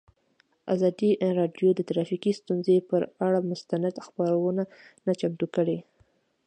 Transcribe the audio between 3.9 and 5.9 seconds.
خپرونه چمتو کړې.